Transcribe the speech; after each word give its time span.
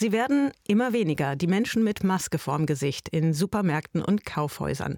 Sie 0.00 0.12
werden 0.12 0.52
immer 0.68 0.92
weniger, 0.92 1.34
die 1.34 1.48
Menschen 1.48 1.82
mit 1.82 2.04
Maske 2.04 2.38
vorm 2.38 2.66
Gesicht 2.66 3.08
in 3.08 3.34
Supermärkten 3.34 4.00
und 4.00 4.24
Kaufhäusern. 4.24 4.96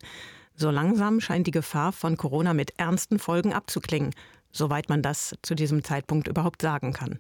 So 0.55 0.71
langsam 0.71 1.21
scheint 1.21 1.47
die 1.47 1.53
Gefahr 1.53 1.93
von 1.93 2.19
Corona 2.19 2.53
mit 2.53 2.79
ernsten 2.79 3.19
Folgen 3.19 3.55
abzuklingen, 3.55 4.11
soweit 4.53 4.91
man 4.91 5.01
das 5.01 5.35
zu 5.41 5.55
diesem 5.55 5.85
Zeitpunkt 5.85 6.29
überhaupt 6.29 6.61
sagen 6.61 6.93
kann. 6.93 7.19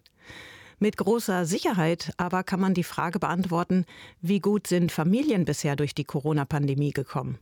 Mit 0.78 0.98
großer 0.98 1.46
Sicherheit 1.46 2.12
aber 2.18 2.42
kann 2.42 2.60
man 2.60 2.74
die 2.74 2.84
Frage 2.84 3.18
beantworten, 3.18 3.86
wie 4.20 4.40
gut 4.40 4.66
sind 4.66 4.92
Familien 4.92 5.46
bisher 5.46 5.74
durch 5.74 5.94
die 5.94 6.04
Corona-Pandemie 6.04 6.90
gekommen. 6.90 7.38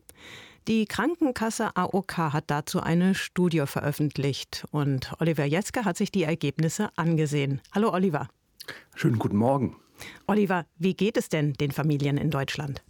Die 0.69 0.87
Krankenkasse 0.87 1.75
AOK 1.75 2.17
hat 2.17 2.45
dazu 2.47 2.81
eine 2.81 3.17
Studie 3.17 3.65
veröffentlicht 3.67 4.67
und 4.71 5.15
Oliver 5.19 5.47
Jetzke 5.47 5.85
hat 5.85 5.97
sich 5.97 6.13
die 6.13 6.23
Ergebnisse 6.23 6.91
angesehen. 6.95 7.61
Hallo 7.75 7.93
Oliver. 7.93 8.29
Schönen 8.95 9.19
guten 9.19 9.37
Morgen. 9.37 9.75
Oliver, 10.29 10.67
wie 10.77 10.93
geht 10.93 11.17
es 11.17 11.31
denn 11.31 11.55
den 11.55 11.71
Familien 11.71 12.19
in 12.19 12.31
Deutschland? 12.31 12.83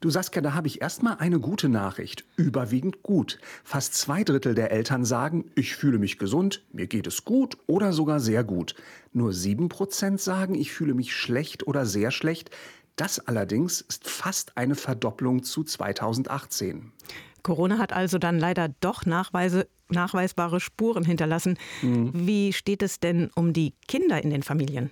Du 0.00 0.08
Saskia, 0.08 0.40
da 0.40 0.54
habe 0.54 0.68
ich 0.68 0.80
erstmal 0.80 1.18
eine 1.18 1.38
gute 1.38 1.68
Nachricht. 1.68 2.24
Überwiegend 2.36 3.02
gut. 3.02 3.38
Fast 3.62 3.94
zwei 3.94 4.24
Drittel 4.24 4.54
der 4.54 4.70
Eltern 4.70 5.04
sagen, 5.04 5.50
ich 5.54 5.76
fühle 5.76 5.98
mich 5.98 6.18
gesund, 6.18 6.64
mir 6.72 6.86
geht 6.86 7.06
es 7.06 7.26
gut 7.26 7.58
oder 7.66 7.92
sogar 7.92 8.20
sehr 8.20 8.42
gut. 8.42 8.74
Nur 9.12 9.34
sieben 9.34 9.68
Prozent 9.68 10.18
sagen, 10.18 10.54
ich 10.54 10.72
fühle 10.72 10.94
mich 10.94 11.14
schlecht 11.14 11.66
oder 11.66 11.84
sehr 11.84 12.10
schlecht. 12.10 12.50
Das 12.96 13.18
allerdings 13.20 13.82
ist 13.82 14.08
fast 14.08 14.56
eine 14.56 14.76
Verdopplung 14.76 15.42
zu 15.42 15.62
2018. 15.62 16.90
Corona 17.42 17.76
hat 17.76 17.92
also 17.92 18.16
dann 18.16 18.38
leider 18.38 18.70
doch 18.80 19.04
Nachweise, 19.04 19.68
nachweisbare 19.90 20.60
Spuren 20.60 21.04
hinterlassen. 21.04 21.58
Mhm. 21.82 22.12
Wie 22.14 22.54
steht 22.54 22.82
es 22.82 22.98
denn 22.98 23.30
um 23.34 23.52
die 23.52 23.74
Kinder 23.86 24.22
in 24.22 24.30
den 24.30 24.42
Familien? 24.42 24.90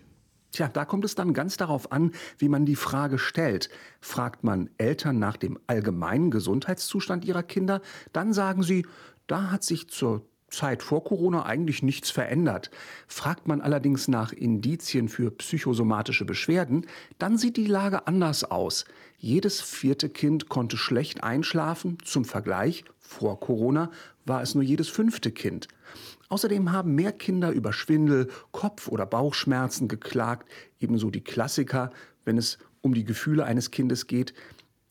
Tja, 0.55 0.69
da 0.69 0.85
kommt 0.85 1.05
es 1.05 1.17
dann 1.17 1.35
ganz 1.35 1.57
darauf 1.57 1.91
an, 1.91 2.13
wie 2.39 2.49
man 2.49 2.65
die 2.65 2.77
Frage 2.77 3.19
stellt. 3.19 3.71
Fragt 4.01 4.45
man 4.45 4.71
Eltern 4.79 5.19
nach 5.19 5.37
dem 5.37 5.59
allgemeinen 5.67 6.31
Gesundheitszustand 6.31 7.25
ihrer 7.25 7.43
Kinder, 7.43 7.81
dann 8.13 8.33
sagen 8.33 8.63
sie, 8.63 8.87
da 9.27 9.51
hat 9.51 9.65
sich 9.65 9.91
zur 9.91 10.25
Zeit 10.57 10.83
vor 10.83 11.05
Corona 11.05 11.47
eigentlich 11.47 11.83
nichts 11.83 12.11
verändert. 12.11 12.71
Fragt 13.07 13.49
man 13.49 13.61
allerdings 13.61 14.09
nach 14.09 14.33
Indizien 14.33 15.09
für 15.09 15.31
psychosomatische 15.31 16.25
Beschwerden, 16.25 16.87
dann 17.19 17.39
sieht 17.39 17.57
die 17.57 17.67
Lage 17.67 18.07
anders 18.07 18.45
aus. 18.45 18.85
Jedes 19.19 19.61
vierte 19.61 20.09
Kind 20.09 20.49
konnte 20.49 20.77
schlecht 20.77 21.23
einschlafen. 21.25 21.99
Zum 22.05 22.25
Vergleich, 22.25 22.85
vor 22.99 23.41
Corona 23.41 23.91
war 24.25 24.43
es 24.43 24.55
nur 24.55 24.65
jedes 24.65 24.89
fünfte 24.89 25.31
Kind. 25.31 25.69
Außerdem 26.29 26.73
haben 26.73 26.95
mehr 26.95 27.13
Kinder 27.13 27.51
über 27.51 27.73
Schwindel, 27.73 28.29
Kopf- 28.51 28.89
oder 28.89 29.07
Bauchschmerzen 29.07 29.89
geklagt, 29.89 30.49
ebenso 30.81 31.11
die 31.11 31.21
Klassiker, 31.23 31.93
wenn 32.25 32.39
es 32.39 32.59
um 32.81 32.95
die 32.95 33.05
Gefühle 33.05 33.45
eines 33.45 33.71
Kindes 33.71 34.07
geht. 34.07 34.35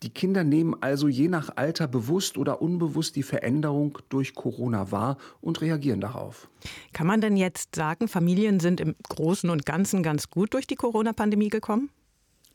Die 0.04 0.10
Kinder 0.10 0.44
nehmen 0.44 0.76
also 0.82 1.08
je 1.08 1.30
nach 1.30 1.56
Alter 1.56 1.88
bewusst 1.88 2.38
oder 2.38 2.62
unbewusst 2.62 3.16
die 3.16 3.24
Veränderung 3.24 4.00
durch 4.10 4.36
Corona 4.36 4.92
wahr 4.92 5.18
und 5.40 5.62
reagieren 5.62 6.02
darauf. 6.02 6.50
Kann 6.92 7.08
man 7.08 7.22
denn 7.22 7.38
jetzt 7.38 7.76
sagen, 7.76 8.10
Familien 8.10 8.60
sind 8.60 8.82
im 8.82 8.96
Großen 9.08 9.50
und 9.50 9.66
Ganzen 9.66 10.04
ganz 10.04 10.30
gut 10.30 10.54
durch 10.54 10.68
die 10.68 10.76
Corona-Pandemie 10.76 11.48
gekommen? 11.48 11.90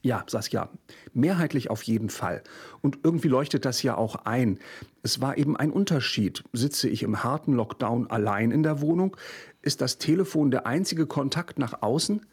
Ja, 0.02 0.24
Saskia, 0.28 0.68
mehrheitlich 1.12 1.70
auf 1.70 1.82
jeden 1.82 2.10
Fall. 2.10 2.42
Und 2.82 2.98
irgendwie 3.02 3.28
leuchtet 3.28 3.64
das 3.64 3.82
ja 3.82 3.96
auch 3.96 4.14
ein. 4.26 4.58
Es 5.02 5.20
war 5.22 5.38
eben 5.38 5.56
ein 5.56 5.72
Unterschied. 5.72 6.44
Sitze 6.52 6.88
ich 6.88 7.02
im 7.02 7.24
harten 7.24 7.54
Lockdown 7.54 8.08
allein 8.08 8.50
in 8.50 8.62
der 8.62 8.80
Wohnung? 8.82 9.16
Ist 9.62 9.80
das 9.80 9.98
Telefon 9.98 10.50
der 10.50 10.66
einzige 10.66 11.06
Kontakt 11.06 11.58
nach 11.58 11.82
außen? 11.82 12.26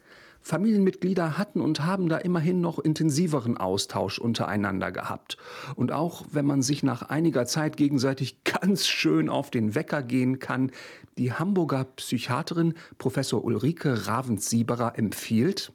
Familienmitglieder 0.46 1.38
hatten 1.38 1.60
und 1.60 1.84
haben 1.84 2.08
da 2.08 2.18
immerhin 2.18 2.60
noch 2.60 2.78
intensiveren 2.78 3.56
Austausch 3.56 4.20
untereinander 4.20 4.92
gehabt. 4.92 5.38
Und 5.74 5.90
auch 5.90 6.24
wenn 6.30 6.46
man 6.46 6.62
sich 6.62 6.84
nach 6.84 7.02
einiger 7.02 7.46
Zeit 7.46 7.76
gegenseitig 7.76 8.44
ganz 8.44 8.86
schön 8.86 9.28
auf 9.28 9.50
den 9.50 9.74
Wecker 9.74 10.04
gehen 10.04 10.38
kann, 10.38 10.70
die 11.18 11.32
Hamburger 11.32 11.84
Psychiaterin 11.96 12.74
Professor 12.96 13.42
Ulrike 13.42 14.06
Ravensieberer 14.06 14.96
empfiehlt, 14.96 15.72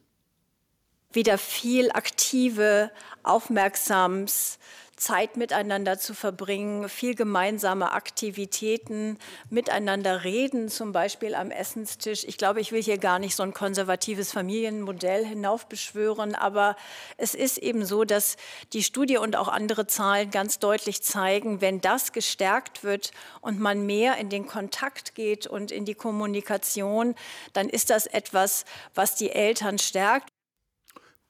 wieder 1.12 1.36
viel 1.36 1.90
aktive, 1.92 2.90
aufmerksams 3.22 4.58
Zeit 5.02 5.36
miteinander 5.36 5.98
zu 5.98 6.14
verbringen, 6.14 6.88
viel 6.88 7.16
gemeinsame 7.16 7.90
Aktivitäten, 7.90 9.18
miteinander 9.50 10.22
reden, 10.22 10.68
zum 10.68 10.92
Beispiel 10.92 11.34
am 11.34 11.50
Essenstisch. 11.50 12.22
Ich 12.22 12.38
glaube, 12.38 12.60
ich 12.60 12.70
will 12.70 12.80
hier 12.80 12.98
gar 12.98 13.18
nicht 13.18 13.34
so 13.34 13.42
ein 13.42 13.52
konservatives 13.52 14.30
Familienmodell 14.30 15.26
hinaufbeschwören, 15.26 16.36
aber 16.36 16.76
es 17.16 17.34
ist 17.34 17.58
eben 17.58 17.84
so, 17.84 18.04
dass 18.04 18.36
die 18.72 18.84
Studie 18.84 19.16
und 19.16 19.34
auch 19.34 19.48
andere 19.48 19.88
Zahlen 19.88 20.30
ganz 20.30 20.60
deutlich 20.60 21.02
zeigen, 21.02 21.60
wenn 21.60 21.80
das 21.80 22.12
gestärkt 22.12 22.84
wird 22.84 23.10
und 23.40 23.58
man 23.58 23.84
mehr 23.84 24.18
in 24.18 24.28
den 24.28 24.46
Kontakt 24.46 25.16
geht 25.16 25.48
und 25.48 25.72
in 25.72 25.84
die 25.84 25.96
Kommunikation, 25.96 27.16
dann 27.54 27.68
ist 27.68 27.90
das 27.90 28.06
etwas, 28.06 28.64
was 28.94 29.16
die 29.16 29.30
Eltern 29.30 29.80
stärkt. 29.80 30.28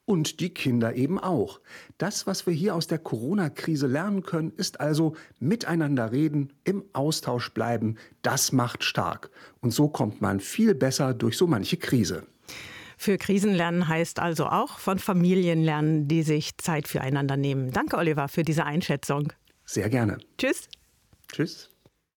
Und 0.04 0.40
die 0.40 0.52
Kinder 0.52 0.94
eben 0.94 1.18
auch. 1.20 1.60
Das, 1.96 2.26
was 2.26 2.46
wir 2.46 2.52
hier 2.52 2.74
aus 2.74 2.88
der 2.88 2.98
Corona-Krise 2.98 3.86
lernen 3.86 4.22
können, 4.22 4.52
ist 4.56 4.80
also 4.80 5.14
miteinander 5.38 6.10
reden, 6.10 6.52
im 6.64 6.84
Austausch 6.92 7.50
bleiben. 7.50 7.96
Das 8.22 8.50
macht 8.50 8.82
stark. 8.82 9.30
Und 9.60 9.70
so 9.70 9.88
kommt 9.88 10.20
man 10.20 10.40
viel 10.40 10.74
besser 10.74 11.14
durch 11.14 11.36
so 11.36 11.46
manche 11.46 11.76
Krise. 11.76 12.26
Für 12.98 13.18
Krisenlernen 13.18 13.88
heißt 13.88 14.18
also 14.20 14.46
auch 14.46 14.78
von 14.78 14.98
Familien 14.98 15.62
lernen, 15.62 16.08
die 16.08 16.22
sich 16.22 16.56
Zeit 16.58 16.86
füreinander 16.86 17.36
nehmen. 17.36 17.70
Danke, 17.70 17.96
Oliver, 17.96 18.28
für 18.28 18.42
diese 18.42 18.64
Einschätzung. 18.64 19.32
Sehr 19.64 19.88
gerne. 19.88 20.18
Tschüss. 20.38 20.68
Tschüss. 21.32 21.71